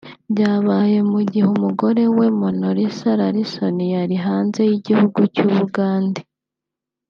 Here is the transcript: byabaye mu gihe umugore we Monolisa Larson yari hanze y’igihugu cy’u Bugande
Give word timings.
byabaye 0.31 0.97
mu 1.11 1.19
gihe 1.29 1.47
umugore 1.55 2.03
we 2.17 2.25
Monolisa 2.39 3.09
Larson 3.19 3.77
yari 3.95 4.15
hanze 4.25 4.59
y’igihugu 4.69 5.19
cy’u 5.33 5.49
Bugande 5.55 6.21